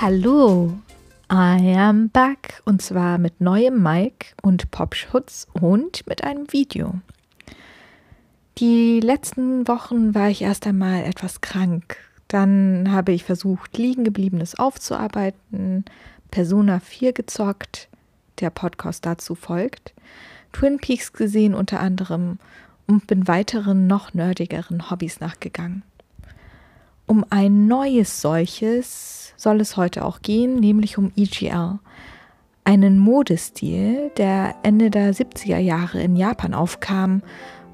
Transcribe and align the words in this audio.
Hallo, 0.00 0.72
I 1.30 1.76
am 1.76 2.08
back 2.08 2.62
und 2.64 2.80
zwar 2.80 3.18
mit 3.18 3.42
neuem 3.42 3.82
Mic 3.82 4.34
und 4.40 4.70
Popschutz 4.70 5.46
und 5.52 6.06
mit 6.06 6.24
einem 6.24 6.50
Video. 6.54 6.94
Die 8.56 9.00
letzten 9.00 9.68
Wochen 9.68 10.14
war 10.14 10.30
ich 10.30 10.40
erst 10.40 10.66
einmal 10.66 11.04
etwas 11.04 11.42
krank. 11.42 11.98
Dann 12.28 12.90
habe 12.90 13.12
ich 13.12 13.24
versucht, 13.24 13.76
liegen 13.76 14.04
gebliebenes 14.04 14.58
aufzuarbeiten, 14.58 15.84
Persona 16.30 16.80
4 16.80 17.12
gezockt, 17.12 17.88
der 18.40 18.48
Podcast 18.48 19.04
dazu 19.04 19.34
folgt, 19.34 19.92
Twin 20.52 20.78
Peaks 20.78 21.12
gesehen 21.12 21.54
unter 21.54 21.80
anderem 21.80 22.38
und 22.86 23.06
bin 23.06 23.28
weiteren 23.28 23.86
noch 23.86 24.14
nerdigeren 24.14 24.90
Hobbys 24.90 25.20
nachgegangen. 25.20 25.82
Um 27.08 27.24
ein 27.30 27.66
neues 27.66 28.20
solches 28.20 29.32
soll 29.36 29.62
es 29.62 29.78
heute 29.78 30.04
auch 30.04 30.20
gehen, 30.20 30.56
nämlich 30.56 30.98
um 30.98 31.10
EGL, 31.16 31.78
einen 32.64 32.98
Modestil, 32.98 34.10
der 34.18 34.56
Ende 34.62 34.90
der 34.90 35.14
70er 35.14 35.56
Jahre 35.56 36.02
in 36.02 36.16
Japan 36.16 36.52
aufkam 36.52 37.22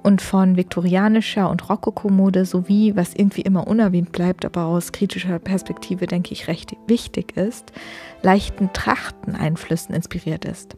und 0.05 0.23
von 0.23 0.57
viktorianischer 0.57 1.51
und 1.51 1.69
Rokoko-Mode 1.69 2.45
sowie, 2.45 2.95
was 2.95 3.13
irgendwie 3.13 3.41
immer 3.41 3.67
unerwähnt 3.67 4.13
bleibt, 4.13 4.45
aber 4.45 4.67
aus 4.67 4.93
kritischer 4.93 5.41
Perspektive 5.41 6.07
denke 6.07 6.33
ich 6.33 6.47
recht 6.47 6.77
wichtig 6.87 7.37
ist, 7.37 7.73
leichten 8.23 8.73
Trachteneinflüssen 8.73 9.97
inspiriert 9.97 10.45
ist. 10.45 10.77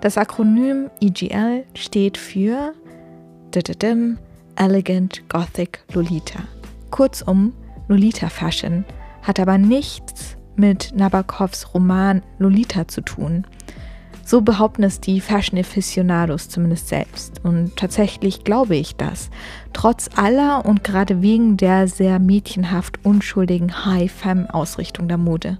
Das 0.00 0.16
Akronym 0.16 0.88
EGL 1.02 1.64
steht 1.74 2.16
für 2.16 2.72
Elegant 4.56 5.28
Gothic 5.28 5.80
Lolita. 5.92 6.40
Kurzum, 6.90 7.52
Lolita 7.88 8.28
Fashion 8.28 8.84
hat 9.22 9.40
aber 9.40 9.58
nichts 9.58 10.36
mit 10.56 10.92
Nabokovs 10.94 11.74
Roman 11.74 12.22
Lolita 12.38 12.88
zu 12.88 13.00
tun. 13.00 13.46
So 14.24 14.42
behaupten 14.42 14.82
es 14.82 15.00
die 15.00 15.22
Fashion 15.22 15.58
Aficionados 15.58 16.50
zumindest 16.50 16.88
selbst. 16.88 17.42
Und 17.44 17.76
tatsächlich 17.76 18.44
glaube 18.44 18.76
ich 18.76 18.96
das. 18.96 19.30
Trotz 19.72 20.10
aller 20.16 20.66
und 20.66 20.84
gerade 20.84 21.22
wegen 21.22 21.56
der 21.56 21.88
sehr 21.88 22.18
mädchenhaft 22.18 23.04
unschuldigen 23.06 23.86
High-Femme-Ausrichtung 23.86 25.08
der 25.08 25.16
Mode. 25.16 25.58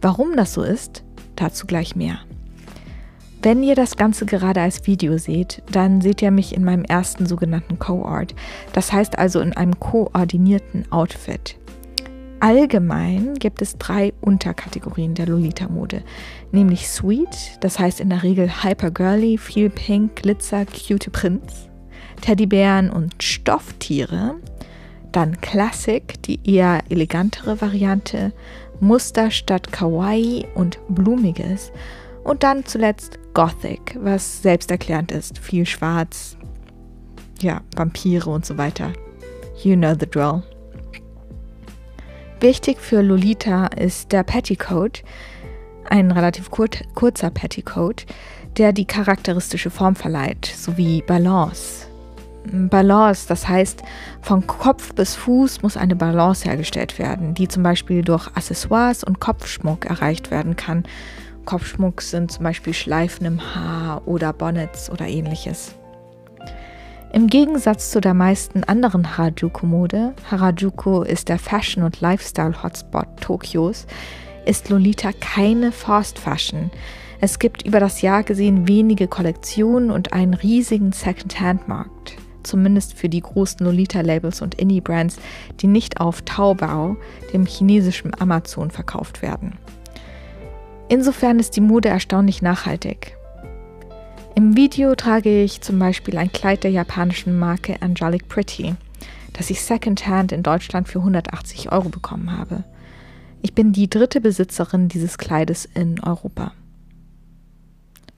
Warum 0.00 0.36
das 0.36 0.54
so 0.54 0.62
ist, 0.62 1.02
dazu 1.34 1.66
gleich 1.66 1.96
mehr. 1.96 2.18
Wenn 3.44 3.64
ihr 3.64 3.74
das 3.74 3.96
Ganze 3.96 4.24
gerade 4.24 4.60
als 4.60 4.86
Video 4.86 5.18
seht, 5.18 5.64
dann 5.72 6.00
seht 6.00 6.22
ihr 6.22 6.30
mich 6.30 6.54
in 6.54 6.62
meinem 6.62 6.84
ersten 6.84 7.26
sogenannten 7.26 7.76
Co-Art. 7.76 8.36
Das 8.72 8.92
heißt 8.92 9.18
also 9.18 9.40
in 9.40 9.52
einem 9.52 9.80
koordinierten 9.80 10.90
Outfit. 10.92 11.58
Allgemein 12.38 13.34
gibt 13.34 13.60
es 13.60 13.78
drei 13.78 14.12
Unterkategorien 14.20 15.14
der 15.14 15.26
Lolita-Mode, 15.26 16.04
nämlich 16.52 16.88
Sweet, 16.88 17.58
das 17.60 17.80
heißt 17.80 17.98
in 17.98 18.10
der 18.10 18.22
Regel 18.22 18.62
hyper 18.62 18.92
girly, 18.92 19.38
viel 19.38 19.70
Pink, 19.70 20.22
Glitzer, 20.22 20.64
cute 20.66 21.10
Prints, 21.10 21.68
Teddybären 22.20 22.90
und 22.90 23.20
Stofftiere, 23.20 24.36
dann 25.10 25.40
Classic, 25.40 26.22
die 26.22 26.38
eher 26.48 26.80
elegantere 26.90 27.60
Variante, 27.60 28.32
Muster 28.78 29.32
statt 29.32 29.72
Kawaii 29.72 30.46
und 30.54 30.78
Blumiges 30.88 31.72
und 32.24 32.42
dann 32.44 32.64
zuletzt 32.64 33.18
Gothic, 33.34 33.96
was 34.00 34.42
selbsterklärend 34.42 35.12
ist. 35.12 35.38
Viel 35.38 35.66
Schwarz, 35.66 36.36
ja, 37.40 37.60
Vampire 37.76 38.30
und 38.30 38.44
so 38.44 38.58
weiter. 38.58 38.92
You 39.62 39.76
know 39.76 39.94
the 39.98 40.06
drill. 40.06 40.42
Wichtig 42.40 42.78
für 42.80 43.02
Lolita 43.02 43.66
ist 43.66 44.10
der 44.12 44.24
Petticoat, 44.24 45.02
ein 45.88 46.10
relativ 46.10 46.50
kur 46.50 46.66
kurzer 46.94 47.30
Petticoat, 47.30 48.06
der 48.56 48.72
die 48.72 48.84
charakteristische 48.84 49.70
Form 49.70 49.94
verleiht, 49.94 50.46
sowie 50.46 51.02
Balance. 51.06 51.86
Balance, 52.44 53.28
das 53.28 53.46
heißt, 53.46 53.82
von 54.20 54.44
Kopf 54.48 54.94
bis 54.94 55.14
Fuß 55.14 55.62
muss 55.62 55.76
eine 55.76 55.94
Balance 55.94 56.44
hergestellt 56.44 56.98
werden, 56.98 57.34
die 57.34 57.46
zum 57.46 57.62
Beispiel 57.62 58.02
durch 58.02 58.26
Accessoires 58.34 59.04
und 59.04 59.20
Kopfschmuck 59.20 59.86
erreicht 59.86 60.32
werden 60.32 60.56
kann 60.56 60.82
Kopfschmuck 61.44 62.02
sind 62.02 62.32
zum 62.32 62.44
Beispiel 62.44 62.74
Schleifen 62.74 63.26
im 63.26 63.54
Haar 63.54 64.06
oder 64.06 64.32
Bonnets 64.32 64.90
oder 64.90 65.06
ähnliches. 65.06 65.74
Im 67.12 67.26
Gegensatz 67.26 67.90
zu 67.90 68.00
der 68.00 68.14
meisten 68.14 68.64
anderen 68.64 69.18
Harajuku-Mode, 69.18 70.14
Harajuku 70.30 71.02
ist 71.02 71.28
der 71.28 71.38
Fashion- 71.38 71.82
und 71.82 72.00
Lifestyle-Hotspot 72.00 73.20
Tokios, 73.20 73.86
ist 74.46 74.70
Lolita 74.70 75.10
keine 75.20 75.72
Fast 75.72 76.18
Fashion. 76.18 76.70
Es 77.20 77.38
gibt 77.38 77.66
über 77.66 77.80
das 77.80 78.00
Jahr 78.00 78.22
gesehen 78.22 78.66
wenige 78.66 79.08
Kollektionen 79.08 79.90
und 79.90 80.12
einen 80.12 80.34
riesigen 80.34 80.92
Second-Hand-Markt. 80.92 82.16
Zumindest 82.42 82.94
für 82.94 83.08
die 83.08 83.20
großen 83.20 83.64
Lolita-Labels 83.64 84.42
und 84.42 84.54
Indie-Brands, 84.54 85.18
die 85.60 85.66
nicht 85.66 86.00
auf 86.00 86.22
Taobao, 86.22 86.96
dem 87.32 87.46
chinesischen 87.46 88.12
Amazon, 88.18 88.70
verkauft 88.70 89.22
werden. 89.22 89.58
Insofern 90.92 91.38
ist 91.38 91.56
die 91.56 91.62
Mode 91.62 91.88
erstaunlich 91.88 92.42
nachhaltig. 92.42 93.16
Im 94.34 94.58
Video 94.58 94.94
trage 94.94 95.42
ich 95.42 95.62
zum 95.62 95.78
Beispiel 95.78 96.18
ein 96.18 96.30
Kleid 96.30 96.64
der 96.64 96.70
japanischen 96.70 97.38
Marke 97.38 97.80
Angelic 97.80 98.28
Pretty, 98.28 98.74
das 99.32 99.48
ich 99.48 99.62
secondhand 99.62 100.32
in 100.32 100.42
Deutschland 100.42 100.88
für 100.88 100.98
180 100.98 101.72
Euro 101.72 101.88
bekommen 101.88 102.36
habe. 102.36 102.64
Ich 103.40 103.54
bin 103.54 103.72
die 103.72 103.88
dritte 103.88 104.20
Besitzerin 104.20 104.88
dieses 104.88 105.16
Kleides 105.16 105.64
in 105.64 105.98
Europa. 105.98 106.52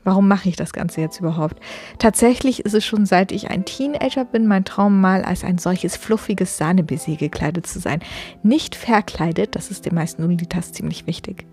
Warum 0.02 0.26
mache 0.26 0.48
ich 0.48 0.56
das 0.56 0.72
Ganze 0.72 1.00
jetzt 1.00 1.20
überhaupt? 1.20 1.60
Tatsächlich 2.00 2.64
ist 2.64 2.74
es 2.74 2.84
schon 2.84 3.06
seit 3.06 3.30
ich 3.30 3.50
ein 3.50 3.64
Teenager 3.64 4.24
bin 4.24 4.48
mein 4.48 4.64
Traum 4.64 5.00
mal 5.00 5.22
als 5.22 5.44
ein 5.44 5.58
solches 5.58 5.96
fluffiges 5.96 6.58
Sahnebaiser 6.58 7.14
gekleidet 7.14 7.68
zu 7.68 7.78
sein. 7.78 8.00
Nicht 8.42 8.74
verkleidet, 8.74 9.54
das 9.54 9.70
ist 9.70 9.86
den 9.86 9.94
meisten 9.94 10.22
Lolitas 10.22 10.72
ziemlich 10.72 11.06
wichtig. 11.06 11.46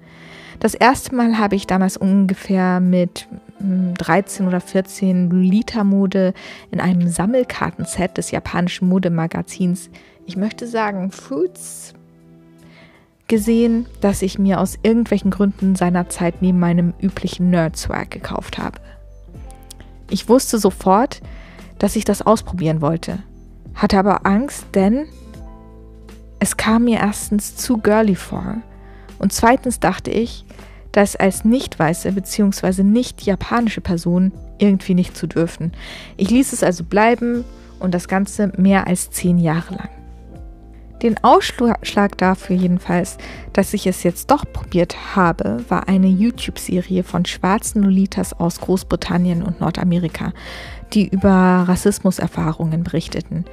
Das 0.61 0.75
erste 0.75 1.15
Mal 1.15 1.39
habe 1.39 1.55
ich 1.55 1.65
damals 1.65 1.97
ungefähr 1.97 2.79
mit 2.79 3.27
13 3.59 4.45
hm, 4.45 4.47
oder 4.47 4.61
14 4.61 5.31
Lolita-Mode 5.31 6.35
in 6.69 6.79
einem 6.79 7.07
Sammelkartenset 7.07 8.15
des 8.15 8.29
japanischen 8.29 8.87
Modemagazins, 8.87 9.89
ich 10.27 10.37
möchte 10.37 10.67
sagen 10.67 11.11
Fruits, 11.11 11.95
gesehen, 13.27 13.87
das 14.01 14.21
ich 14.21 14.37
mir 14.37 14.59
aus 14.59 14.77
irgendwelchen 14.83 15.31
Gründen 15.31 15.75
seinerzeit 15.75 16.43
neben 16.43 16.59
meinem 16.59 16.93
üblichen 17.01 17.49
Nerd-Swag 17.49 18.11
gekauft 18.11 18.59
habe. 18.59 18.77
Ich 20.11 20.29
wusste 20.29 20.59
sofort, 20.59 21.21
dass 21.79 21.95
ich 21.95 22.05
das 22.05 22.21
ausprobieren 22.21 22.81
wollte, 22.81 23.17
hatte 23.73 23.97
aber 23.97 24.27
Angst, 24.27 24.67
denn 24.75 25.07
es 26.37 26.55
kam 26.55 26.83
mir 26.83 26.99
erstens 26.99 27.55
zu 27.55 27.79
girly 27.79 28.15
vor 28.15 28.57
und 29.21 29.31
zweitens 29.31 29.79
dachte 29.79 30.09
ich, 30.09 30.45
das 30.91 31.15
als 31.15 31.45
nicht 31.45 31.77
weiße 31.77 32.11
bzw. 32.11 32.83
nicht 32.83 33.21
japanische 33.21 33.79
Person 33.79 34.31
irgendwie 34.57 34.95
nicht 34.95 35.15
zu 35.15 35.27
dürfen. 35.27 35.71
Ich 36.17 36.31
ließ 36.31 36.53
es 36.53 36.63
also 36.63 36.83
bleiben 36.83 37.45
und 37.79 37.93
das 37.93 38.07
Ganze 38.07 38.51
mehr 38.57 38.87
als 38.87 39.11
zehn 39.11 39.37
Jahre 39.37 39.75
lang. 39.75 39.89
Den 41.03 41.23
Ausschlag 41.23 42.17
dafür 42.17 42.55
jedenfalls, 42.55 43.17
dass 43.53 43.73
ich 43.73 43.87
es 43.87 44.03
jetzt 44.03 44.29
doch 44.29 44.45
probiert 44.51 45.15
habe, 45.15 45.63
war 45.67 45.87
eine 45.87 46.07
YouTube-Serie 46.07 47.03
von 47.03 47.25
schwarzen 47.25 47.83
Lolitas 47.83 48.33
aus 48.33 48.59
Großbritannien 48.59 49.41
und 49.41 49.61
Nordamerika, 49.61 50.33
die 50.93 51.07
über 51.07 51.29
Rassismuserfahrungen 51.67 52.83
berichteten. 52.83 53.45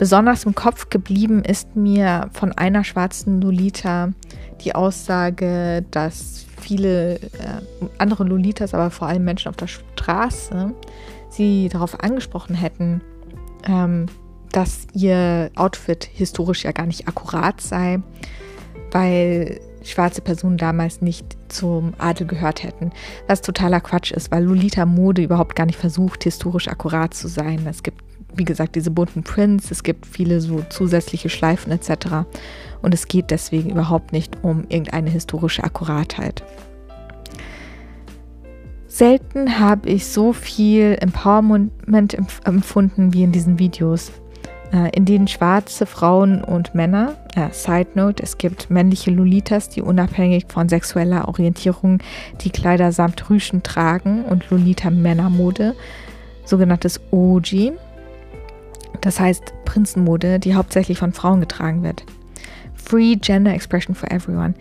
Besonders 0.00 0.44
im 0.44 0.54
Kopf 0.54 0.88
geblieben 0.88 1.44
ist 1.44 1.76
mir 1.76 2.30
von 2.32 2.52
einer 2.52 2.84
schwarzen 2.84 3.42
Lolita 3.42 4.14
die 4.62 4.74
Aussage, 4.74 5.84
dass 5.90 6.46
viele 6.58 7.16
äh, 7.16 7.60
andere 7.98 8.24
Lolitas, 8.24 8.72
aber 8.72 8.90
vor 8.90 9.08
allem 9.08 9.24
Menschen 9.24 9.50
auf 9.50 9.56
der 9.56 9.66
Straße, 9.66 10.72
sie 11.28 11.68
darauf 11.68 12.02
angesprochen 12.02 12.54
hätten, 12.54 13.02
ähm, 13.68 14.06
dass 14.52 14.86
ihr 14.94 15.50
Outfit 15.54 16.08
historisch 16.10 16.64
ja 16.64 16.72
gar 16.72 16.86
nicht 16.86 17.06
akkurat 17.06 17.60
sei, 17.60 18.00
weil 18.92 19.60
schwarze 19.84 20.22
Personen 20.22 20.56
damals 20.56 21.02
nicht 21.02 21.36
zum 21.48 21.92
Adel 21.98 22.26
gehört 22.26 22.62
hätten. 22.62 22.90
Was 23.28 23.42
totaler 23.42 23.82
Quatsch 23.82 24.12
ist, 24.12 24.30
weil 24.30 24.44
Lolita 24.44 24.86
Mode 24.86 25.20
überhaupt 25.20 25.56
gar 25.56 25.66
nicht 25.66 25.78
versucht, 25.78 26.24
historisch 26.24 26.68
akkurat 26.68 27.12
zu 27.12 27.28
sein. 27.28 27.66
Es 27.66 27.82
gibt, 27.82 28.02
wie 28.34 28.44
gesagt, 28.44 28.74
diese 28.76 28.90
bunten 28.90 29.22
Prints, 29.22 29.70
es 29.70 29.82
gibt 29.82 30.06
viele 30.06 30.40
so 30.40 30.62
zusätzliche 30.68 31.28
Schleifen 31.28 31.72
etc. 31.72 32.26
Und 32.82 32.94
es 32.94 33.08
geht 33.08 33.30
deswegen 33.30 33.70
überhaupt 33.70 34.12
nicht 34.12 34.38
um 34.42 34.64
irgendeine 34.68 35.10
historische 35.10 35.64
Akkuratheit. 35.64 36.42
Selten 38.86 39.58
habe 39.58 39.88
ich 39.88 40.06
so 40.06 40.32
viel 40.32 40.96
Empowerment 41.00 42.16
empfunden 42.44 43.14
wie 43.14 43.22
in 43.22 43.32
diesen 43.32 43.58
Videos. 43.58 44.10
Äh, 44.72 44.90
in 44.96 45.04
denen 45.04 45.26
schwarze 45.26 45.86
Frauen 45.86 46.42
und 46.44 46.74
Männer, 46.74 47.16
äh, 47.34 47.52
Side 47.52 47.90
Note, 47.94 48.22
es 48.22 48.38
gibt 48.38 48.70
männliche 48.70 49.10
Lolitas, 49.10 49.68
die 49.68 49.82
unabhängig 49.82 50.46
von 50.48 50.68
sexueller 50.68 51.28
Orientierung 51.28 51.98
die 52.40 52.50
Kleider 52.50 52.92
samt 52.92 53.30
Rüschen 53.30 53.62
tragen 53.62 54.24
und 54.24 54.48
Lolita 54.50 54.90
Männermode, 54.90 55.74
sogenanntes 56.44 57.00
OG, 57.10 57.72
das 59.00 59.20
heißt 59.20 59.52
Prinzenmode, 59.64 60.38
die 60.38 60.54
hauptsächlich 60.54 60.98
von 60.98 61.12
Frauen 61.12 61.40
getragen 61.40 61.82
wird. 61.82 62.04
Free 62.74 63.16
Gender 63.16 63.52
Expression 63.54 63.94
for 63.94 64.10
Everyone. 64.10 64.54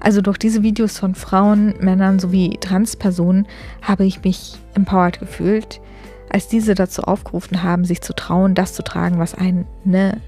Also 0.00 0.20
durch 0.20 0.38
diese 0.38 0.62
Videos 0.62 0.98
von 0.98 1.14
Frauen, 1.14 1.74
Männern 1.80 2.18
sowie 2.18 2.56
Transpersonen 2.60 3.46
habe 3.82 4.04
ich 4.04 4.22
mich 4.22 4.58
empowered 4.74 5.18
gefühlt 5.18 5.80
als 6.28 6.48
diese 6.48 6.74
dazu 6.74 7.02
aufgerufen 7.02 7.62
haben, 7.62 7.84
sich 7.84 8.00
zu 8.00 8.14
trauen, 8.14 8.54
das 8.54 8.74
zu 8.74 8.82
tragen, 8.82 9.18
was 9.18 9.34
eine 9.34 10.20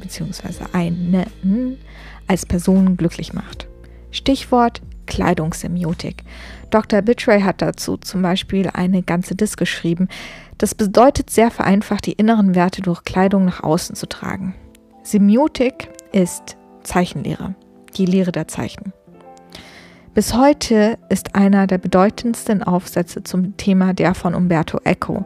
bzw. 0.00 0.64
eine 0.72 1.26
als 2.26 2.46
Person 2.46 2.96
glücklich 2.96 3.32
macht. 3.32 3.66
Stichwort 4.10 4.82
Kleidungssemiotik. 5.08 6.22
Dr. 6.70 7.02
Bitray 7.02 7.40
hat 7.40 7.60
dazu 7.60 7.96
zum 7.96 8.22
Beispiel 8.22 8.70
eine 8.72 9.02
ganze 9.02 9.34
Disk 9.34 9.58
geschrieben. 9.58 10.06
Das 10.58 10.76
bedeutet 10.76 11.30
sehr 11.30 11.50
vereinfacht, 11.50 12.06
die 12.06 12.12
inneren 12.12 12.54
Werte 12.54 12.82
durch 12.82 13.02
Kleidung 13.02 13.46
nach 13.46 13.64
außen 13.64 13.96
zu 13.96 14.06
tragen. 14.08 14.54
Semiotik 15.02 15.88
ist 16.12 16.56
Zeichenlehre, 16.84 17.54
die 17.96 18.06
Lehre 18.06 18.30
der 18.30 18.46
Zeichen. 18.46 18.92
Bis 20.14 20.34
heute 20.34 20.98
ist 21.08 21.34
einer 21.34 21.66
der 21.66 21.78
bedeutendsten 21.78 22.62
Aufsätze 22.62 23.22
zum 23.22 23.56
Thema 23.56 23.94
der 23.94 24.14
von 24.14 24.34
Umberto 24.34 24.78
Eco, 24.84 25.24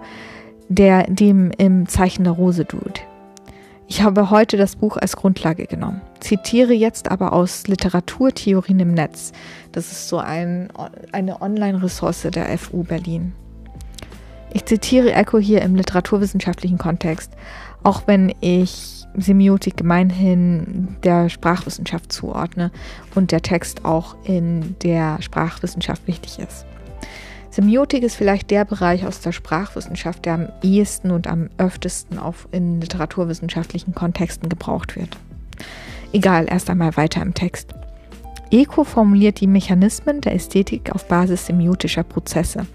der 0.68 1.04
dem 1.04 1.50
im 1.58 1.86
Zeichen 1.88 2.24
der 2.24 2.32
Rose 2.32 2.66
tut. 2.66 3.02
Ich 3.94 4.00
habe 4.00 4.30
heute 4.30 4.56
das 4.56 4.76
Buch 4.76 4.96
als 4.96 5.16
Grundlage 5.16 5.66
genommen, 5.66 6.00
zitiere 6.18 6.72
jetzt 6.72 7.10
aber 7.10 7.34
aus 7.34 7.66
Literaturtheorien 7.68 8.80
im 8.80 8.94
Netz. 8.94 9.32
Das 9.72 9.92
ist 9.92 10.08
so 10.08 10.16
ein, 10.16 10.70
eine 11.12 11.42
Online-Ressource 11.42 12.22
der 12.32 12.56
FU 12.56 12.84
Berlin. 12.84 13.34
Ich 14.54 14.64
zitiere 14.64 15.12
Eco 15.12 15.38
hier 15.38 15.60
im 15.60 15.76
literaturwissenschaftlichen 15.76 16.78
Kontext, 16.78 17.32
auch 17.82 18.04
wenn 18.06 18.34
ich 18.40 19.04
Semiotik 19.14 19.76
gemeinhin 19.76 20.96
der 21.04 21.28
Sprachwissenschaft 21.28 22.14
zuordne 22.14 22.70
und 23.14 23.30
der 23.30 23.42
Text 23.42 23.84
auch 23.84 24.16
in 24.24 24.74
der 24.82 25.20
Sprachwissenschaft 25.20 26.06
wichtig 26.06 26.38
ist. 26.38 26.64
Semiotik 27.52 28.02
ist 28.02 28.16
vielleicht 28.16 28.50
der 28.50 28.64
Bereich 28.64 29.06
aus 29.06 29.20
der 29.20 29.32
Sprachwissenschaft, 29.32 30.24
der 30.24 30.34
am 30.34 30.48
ehesten 30.62 31.10
und 31.10 31.26
am 31.26 31.50
öftesten 31.58 32.18
auf 32.18 32.48
in 32.50 32.80
literaturwissenschaftlichen 32.80 33.94
Kontexten 33.94 34.48
gebraucht 34.48 34.96
wird. 34.96 35.18
Egal, 36.14 36.46
erst 36.48 36.70
einmal 36.70 36.96
weiter 36.96 37.20
im 37.20 37.34
Text. 37.34 37.74
Eco 38.50 38.84
formuliert 38.84 39.40
die 39.40 39.46
Mechanismen 39.46 40.22
der 40.22 40.34
Ästhetik 40.34 40.94
auf 40.94 41.06
Basis 41.08 41.44
semiotischer 41.44 42.04
Prozesse. 42.04 42.66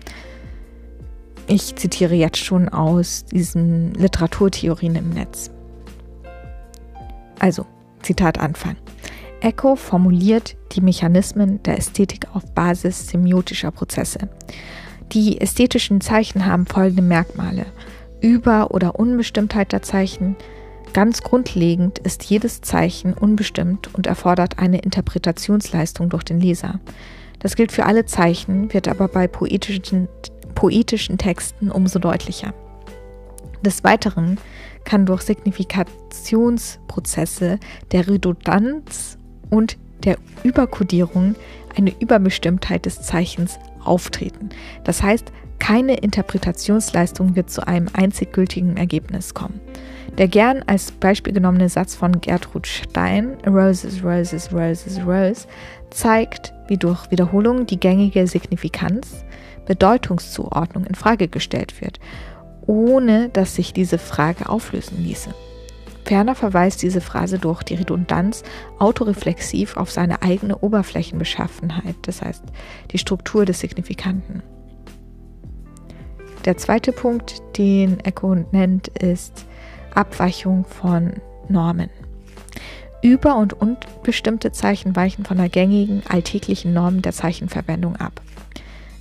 Ich 1.47 1.75
zitiere 1.75 2.13
jetzt 2.13 2.37
schon 2.37 2.69
aus 2.69 3.25
diesen 3.25 3.95
Literaturtheorien 3.95 4.95
im 4.95 5.09
Netz. 5.09 5.49
Also, 7.39 7.65
Zitat 8.03 8.37
Anfang. 8.37 8.75
Eco 9.41 9.75
formuliert 9.75 10.55
die 10.71 10.79
Mechanismen 10.81 11.61
der 11.63 11.77
Ästhetik 11.77 12.27
auf 12.33 12.45
Basis 12.53 13.07
semiotischer 13.07 13.71
Prozesse. 13.71 14.29
Die 15.11 15.39
ästhetischen 15.39 16.01
Zeichen 16.01 16.45
haben 16.45 16.65
folgende 16.65 17.03
Merkmale. 17.03 17.67
Über- 18.19 18.71
oder 18.71 18.99
Unbestimmtheit 18.99 19.71
der 19.71 19.83
Zeichen. 19.83 20.35
Ganz 20.93 21.21
grundlegend 21.21 21.99
ist 21.99 22.23
jedes 22.23 22.61
Zeichen 22.61 23.13
unbestimmt 23.13 23.93
und 23.93 24.07
erfordert 24.07 24.57
eine 24.57 24.79
Interpretationsleistung 24.79 26.09
durch 26.09 26.23
den 26.23 26.39
Leser. 26.39 26.79
Das 27.39 27.55
gilt 27.55 27.71
für 27.71 27.85
alle 27.85 28.05
Zeichen, 28.05 28.73
wird 28.73 28.87
aber 28.87 29.07
bei 29.07 29.27
poetischen, 29.27 30.07
poetischen 30.55 31.19
Texten 31.19 31.69
umso 31.69 31.99
deutlicher. 31.99 32.55
Des 33.63 33.83
Weiteren 33.83 34.39
kann 34.83 35.05
durch 35.05 35.21
Signifikationsprozesse 35.21 37.59
der 37.91 38.07
Redundanz 38.07 39.16
und 39.49 39.77
der 40.03 40.17
Überkodierung 40.43 41.35
eine 41.75 41.93
Überbestimmtheit 41.99 42.85
des 42.85 43.01
Zeichens 43.01 43.59
auftreten. 43.83 44.49
Das 44.83 45.03
heißt, 45.03 45.31
keine 45.59 45.95
Interpretationsleistung 45.95 47.35
wird 47.35 47.49
zu 47.49 47.67
einem 47.67 47.87
einzig 47.93 48.31
gültigen 48.31 48.77
Ergebnis 48.77 49.33
kommen. 49.33 49.59
Der 50.17 50.27
gern 50.27 50.63
als 50.65 50.91
Beispiel 50.91 51.33
genommene 51.33 51.69
Satz 51.69 51.95
von 51.95 52.21
Gertrud 52.21 52.65
Stein, 52.65 53.37
Roses, 53.45 54.03
Roses, 54.03 54.51
Roses, 54.53 54.99
Rose, 55.05 55.47
zeigt, 55.89 56.53
wie 56.67 56.77
durch 56.77 57.11
Wiederholung 57.11 57.65
die 57.65 57.79
gängige 57.79 58.25
Signifikanz, 58.27 59.25
Bedeutungszuordnung 59.65 60.85
in 60.85 60.95
Frage 60.95 61.27
gestellt 61.27 61.81
wird 61.81 61.99
ohne 62.67 63.29
dass 63.29 63.55
sich 63.55 63.73
diese 63.73 63.97
Frage 63.97 64.47
auflösen 64.47 65.03
ließe. 65.03 65.33
Ferner 66.07 66.35
verweist 66.35 66.81
diese 66.83 67.01
Phrase 67.01 67.37
durch 67.37 67.63
die 67.63 67.75
Redundanz 67.75 68.43
autoreflexiv 68.79 69.75
auf 69.75 69.91
seine 69.91 70.21
eigene 70.21 70.57
Oberflächenbeschaffenheit, 70.57 71.95
das 72.03 72.21
heißt 72.21 72.43
die 72.91 72.97
Struktur 72.97 73.43
des 73.43 73.59
Signifikanten. 73.59 74.41
Der 76.45 76.55
zweite 76.55 76.93
Punkt, 76.93 77.41
den 77.57 77.99
Echo 78.05 78.35
nennt, 78.35 78.87
ist 78.87 79.45
Abweichung 79.93 80.63
von 80.63 81.15
Normen. 81.49 81.89
Über- 83.03 83.35
und 83.35 83.51
unbestimmte 83.53 84.53
Zeichen 84.53 84.95
weichen 84.95 85.25
von 85.25 85.35
der 85.35 85.49
gängigen 85.49 86.03
alltäglichen 86.07 86.73
Norm 86.73 87.01
der 87.01 87.11
Zeichenverwendung 87.11 87.97
ab. 87.97 88.21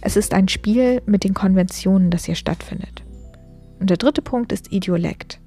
Es 0.01 0.17
ist 0.17 0.35
ein 0.35 0.49
Spiel 0.49 1.03
mit 1.07 1.23
den 1.23 1.35
Konventionen, 1.35 2.11
das 2.11 2.25
hier 2.25 2.35
stattfindet. 2.35 3.05
Und 3.79 3.91
der 3.91 3.97
dritte 3.97 4.23
Punkt 4.23 4.51
ist 4.51 4.73
Idiolekt. 4.73 5.39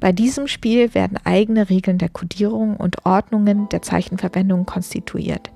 Bei 0.00 0.12
diesem 0.12 0.46
Spiel 0.46 0.94
werden 0.94 1.18
eigene 1.24 1.68
Regeln 1.68 1.98
der 1.98 2.08
Kodierung 2.08 2.76
und 2.76 3.04
Ordnungen 3.04 3.68
der 3.68 3.82
Zeichenverwendung 3.82 4.64
konstituiert. 4.64 5.50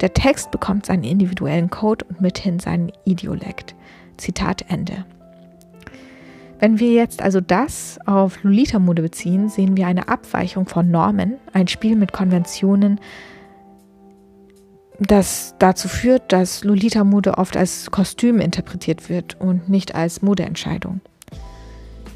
Der 0.00 0.14
Text 0.14 0.50
bekommt 0.50 0.86
seinen 0.86 1.04
individuellen 1.04 1.70
Code 1.70 2.04
und 2.06 2.20
mithin 2.20 2.58
seinen 2.58 2.90
Idiolekt. 3.04 3.74
Zitat 4.16 4.64
Ende. 4.68 5.04
Wenn 6.58 6.78
wir 6.78 6.92
jetzt 6.92 7.20
also 7.20 7.40
das 7.40 7.98
auf 8.06 8.42
Lolita-Mode 8.42 9.02
beziehen, 9.02 9.50
sehen 9.50 9.76
wir 9.76 9.86
eine 9.86 10.08
Abweichung 10.08 10.66
von 10.66 10.90
Normen, 10.90 11.34
ein 11.52 11.68
Spiel 11.68 11.94
mit 11.94 12.12
Konventionen, 12.12 13.00
das 14.98 15.56
dazu 15.58 15.88
führt, 15.88 16.32
dass 16.32 16.64
Lolita-Mode 16.64 17.36
oft 17.36 17.56
als 17.56 17.90
Kostüm 17.90 18.40
interpretiert 18.40 19.10
wird 19.10 19.38
und 19.40 19.68
nicht 19.68 19.94
als 19.94 20.22
Modeentscheidung. 20.22 21.00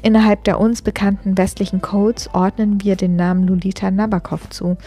Innerhalb 0.01 0.43
der 0.45 0.59
uns 0.59 0.81
bekannten 0.81 1.37
westlichen 1.37 1.81
Codes 1.81 2.29
ordnen 2.33 2.81
wir 2.81 2.95
den 2.95 3.15
Namen 3.15 3.45
Lolita 3.47 3.91
Nabokov 3.91 4.49
zu 4.49 4.77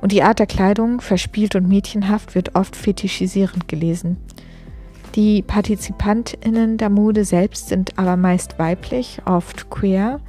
und 0.00 0.12
die 0.12 0.22
Art 0.22 0.38
der 0.38 0.46
Kleidung, 0.46 1.00
verspielt 1.00 1.54
und 1.54 1.68
mädchenhaft, 1.68 2.34
wird 2.34 2.54
oft 2.54 2.76
fetischisierend 2.76 3.68
gelesen. 3.68 4.16
Die 5.14 5.42
PartizipantInnen 5.42 6.78
der 6.78 6.90
Mode 6.90 7.24
selbst 7.24 7.68
sind 7.68 7.98
aber 7.98 8.16
meist 8.16 8.58
weiblich, 8.58 9.20
oft 9.26 9.68
queer 9.68 10.20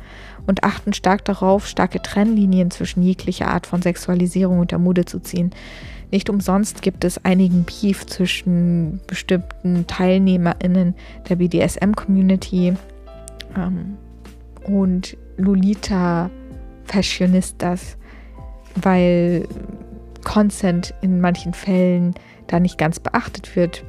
und 0.46 0.64
achten 0.64 0.94
stark 0.94 1.24
darauf, 1.26 1.68
starke 1.68 2.02
Trennlinien 2.02 2.70
zwischen 2.70 3.02
jeglicher 3.02 3.48
Art 3.48 3.66
von 3.66 3.82
Sexualisierung 3.82 4.60
und 4.60 4.72
der 4.72 4.80
Mode 4.80 5.06
zu 5.06 5.20
ziehen. 5.20 5.52
Nicht 6.12 6.30
umsonst 6.30 6.82
gibt 6.82 7.06
es 7.06 7.24
einigen 7.24 7.64
Beef 7.64 8.06
zwischen 8.06 9.00
bestimmten 9.08 9.88
TeilnehmerInnen 9.88 10.96
der 11.30 11.38
BDSM-Community. 11.38 12.74
Ähm, 13.58 13.98
und 14.66 15.18
Lolita 15.38 16.30
Fashionistas, 16.86 17.98
weil 18.76 19.48
Consent 20.24 20.94
in 21.02 21.22
manchen 21.22 21.54
Fällen 21.54 22.14
da 22.48 22.60
nicht 22.60 22.78
ganz 22.78 23.00
beachtet 23.00 23.56
wird, 23.56 23.84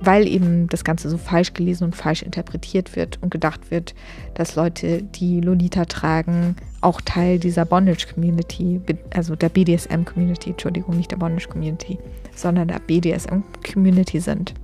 weil 0.00 0.26
eben 0.26 0.66
das 0.68 0.84
Ganze 0.84 1.10
so 1.10 1.18
falsch 1.18 1.52
gelesen 1.52 1.84
und 1.84 1.96
falsch 1.96 2.22
interpretiert 2.22 2.96
wird 2.96 3.18
und 3.22 3.30
gedacht 3.30 3.70
wird, 3.70 3.94
dass 4.34 4.56
Leute, 4.56 5.02
die 5.02 5.40
Lolita 5.40 5.84
tragen, 5.84 6.56
auch 6.80 7.00
Teil 7.02 7.38
dieser 7.38 7.66
Bondage 7.66 8.06
Community, 8.12 8.80
also 9.14 9.36
der 9.36 9.50
BDSM 9.50 10.04
Community, 10.04 10.50
Entschuldigung, 10.50 10.96
nicht 10.96 11.10
der 11.10 11.18
Bondage 11.18 11.48
Community, 11.48 11.98
sondern 12.34 12.68
der 12.68 12.78
BDSM-Community 12.78 14.20
sind. 14.20 14.54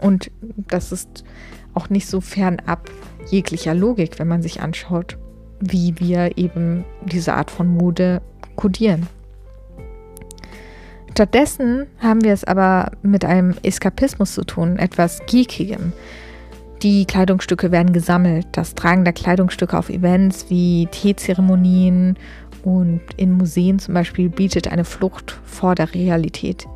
Und 0.00 0.30
das 0.56 0.92
ist 0.92 1.24
auch 1.74 1.90
nicht 1.90 2.06
so 2.06 2.20
fernab 2.20 2.90
jeglicher 3.30 3.74
Logik, 3.74 4.18
wenn 4.18 4.28
man 4.28 4.42
sich 4.42 4.60
anschaut, 4.60 5.18
wie 5.60 5.94
wir 5.98 6.36
eben 6.38 6.84
diese 7.04 7.34
Art 7.34 7.50
von 7.50 7.68
Mode 7.68 8.22
kodieren. 8.56 9.06
Stattdessen 11.20 11.86
haben 11.98 12.24
wir 12.24 12.32
es 12.32 12.44
aber 12.44 12.92
mit 13.02 13.26
einem 13.26 13.54
Eskapismus 13.62 14.32
zu 14.32 14.42
tun, 14.42 14.78
etwas 14.78 15.20
Geekigem. 15.26 15.92
Die 16.82 17.04
Kleidungsstücke 17.04 17.70
werden 17.72 17.92
gesammelt. 17.92 18.46
Das 18.52 18.74
Tragen 18.74 19.04
der 19.04 19.12
Kleidungsstücke 19.12 19.76
auf 19.76 19.90
Events 19.90 20.46
wie 20.48 20.88
Teezeremonien 20.90 22.16
und 22.62 23.02
in 23.18 23.32
Museen 23.32 23.78
zum 23.78 23.92
Beispiel 23.92 24.30
bietet 24.30 24.68
eine 24.68 24.86
Flucht 24.86 25.38
vor 25.44 25.74
der 25.74 25.92
Realität. 25.92 26.66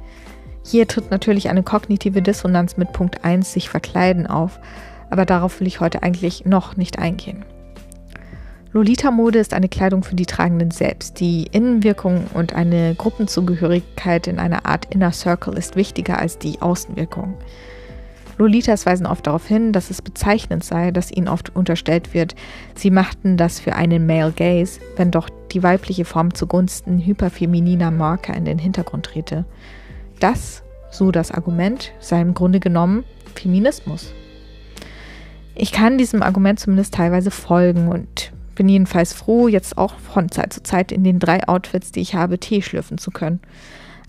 Hier 0.64 0.88
tritt 0.88 1.10
natürlich 1.10 1.50
eine 1.50 1.62
kognitive 1.62 2.22
Dissonanz 2.22 2.76
mit 2.76 2.92
Punkt 2.92 3.24
1 3.24 3.52
sich 3.52 3.68
verkleiden 3.68 4.26
auf, 4.26 4.58
aber 5.10 5.26
darauf 5.26 5.60
will 5.60 5.66
ich 5.66 5.80
heute 5.80 6.02
eigentlich 6.02 6.46
noch 6.46 6.76
nicht 6.76 6.98
eingehen. 6.98 7.44
Lolita-Mode 8.72 9.38
ist 9.38 9.54
eine 9.54 9.68
Kleidung 9.68 10.02
für 10.02 10.16
die 10.16 10.26
Tragenden 10.26 10.72
selbst. 10.72 11.20
Die 11.20 11.44
Innenwirkung 11.52 12.26
und 12.34 12.54
eine 12.54 12.96
Gruppenzugehörigkeit 12.96 14.26
in 14.26 14.40
einer 14.40 14.66
Art 14.66 14.92
Inner 14.92 15.12
Circle 15.12 15.56
ist 15.56 15.76
wichtiger 15.76 16.18
als 16.18 16.38
die 16.38 16.60
Außenwirkung. 16.60 17.34
Lolitas 18.36 18.84
weisen 18.84 19.06
oft 19.06 19.28
darauf 19.28 19.46
hin, 19.46 19.72
dass 19.72 19.90
es 19.90 20.02
bezeichnend 20.02 20.64
sei, 20.64 20.90
dass 20.90 21.12
ihnen 21.12 21.28
oft 21.28 21.54
unterstellt 21.54 22.14
wird, 22.14 22.34
sie 22.74 22.90
machten 22.90 23.36
das 23.36 23.60
für 23.60 23.76
einen 23.76 24.06
Male 24.06 24.32
Gaze, 24.32 24.80
wenn 24.96 25.12
doch 25.12 25.28
die 25.52 25.62
weibliche 25.62 26.04
Form 26.04 26.34
zugunsten 26.34 26.98
hyperfemininer 26.98 27.92
Marker 27.92 28.34
in 28.34 28.44
den 28.44 28.58
Hintergrund 28.58 29.06
trete. 29.06 29.44
Das, 30.20 30.62
so 30.90 31.10
das 31.10 31.30
Argument, 31.30 31.92
sei 32.00 32.20
im 32.20 32.34
Grunde 32.34 32.60
genommen 32.60 33.04
Feminismus. 33.34 34.12
Ich 35.54 35.72
kann 35.72 35.98
diesem 35.98 36.22
Argument 36.22 36.58
zumindest 36.58 36.94
teilweise 36.94 37.30
folgen 37.30 37.88
und 37.88 38.32
bin 38.54 38.68
jedenfalls 38.68 39.12
froh, 39.12 39.48
jetzt 39.48 39.78
auch 39.78 39.98
von 39.98 40.30
Zeit 40.30 40.52
zu 40.52 40.62
Zeit 40.62 40.92
in 40.92 41.04
den 41.04 41.18
drei 41.18 41.46
Outfits, 41.48 41.92
die 41.92 42.00
ich 42.00 42.14
habe, 42.14 42.38
Tee 42.38 42.62
schlürfen 42.62 42.98
zu 42.98 43.10
können. 43.10 43.40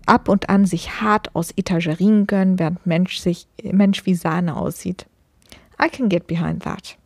Ab 0.05 0.29
und 0.29 0.49
an 0.49 0.65
sich 0.65 1.01
hart 1.01 1.35
aus 1.35 1.51
Etagerien 1.55 2.27
gönnen, 2.27 2.59
während 2.59 2.85
Mensch, 2.85 3.17
sich, 3.17 3.47
Mensch 3.63 4.05
wie 4.05 4.13
Sahne 4.13 4.55
aussieht. 4.55 5.07
I 5.83 5.89
can 5.89 6.09
get 6.09 6.27
behind 6.27 6.63
that. 6.63 6.97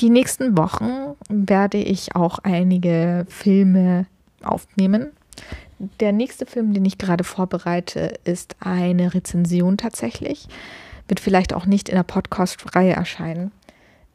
Die 0.00 0.10
nächsten 0.10 0.56
Wochen 0.56 1.14
werde 1.28 1.78
ich 1.78 2.14
auch 2.14 2.38
einige 2.40 3.24
Filme 3.28 4.06
aufnehmen. 4.42 5.10
Der 5.98 6.12
nächste 6.12 6.46
Film, 6.46 6.72
den 6.72 6.84
ich 6.84 6.96
gerade 6.96 7.24
vorbereite, 7.24 8.14
ist 8.24 8.54
eine 8.60 9.14
Rezension 9.14 9.76
tatsächlich. 9.76 10.46
Wird 11.08 11.18
vielleicht 11.18 11.52
auch 11.54 11.66
nicht 11.66 11.88
in 11.88 11.96
der 11.96 12.04
Podcast-Reihe 12.04 12.92
erscheinen. 12.92 13.50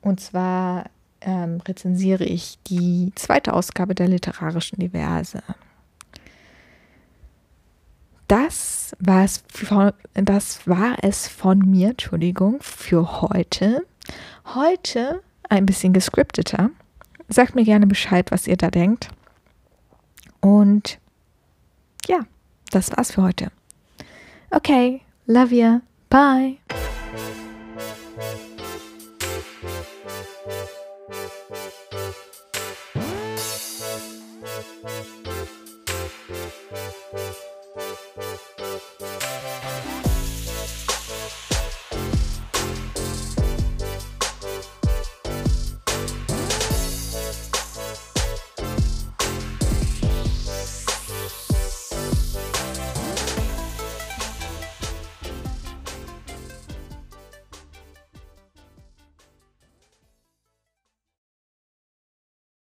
Und 0.01 0.21
zwar 0.21 0.85
ähm, 1.19 1.59
rezensiere 1.67 2.23
ich 2.23 2.57
die 2.67 3.11
zweite 3.15 3.53
Ausgabe 3.53 3.95
der 3.95 4.07
literarischen 4.07 4.79
Diverse. 4.79 5.43
Das 8.29 8.95
war 8.99 9.25
es 9.25 9.43
von, 9.49 9.91
das 10.13 10.65
war 10.67 10.95
es 11.01 11.27
von 11.27 11.59
mir, 11.59 11.89
Entschuldigung, 11.89 12.59
für 12.61 13.21
heute. 13.21 13.85
Heute 14.55 15.21
ein 15.49 15.65
bisschen 15.65 15.91
gescripteter. 15.91 16.69
Sagt 17.27 17.55
mir 17.55 17.65
gerne 17.65 17.87
Bescheid, 17.87 18.31
was 18.31 18.47
ihr 18.47 18.57
da 18.57 18.69
denkt. 18.71 19.09
Und 20.39 20.99
ja, 22.07 22.19
das 22.71 22.95
war's 22.95 23.11
für 23.11 23.23
heute. 23.23 23.51
Okay, 24.51 25.01
love 25.25 25.53
you. 25.53 25.81
Bye. 26.09 26.57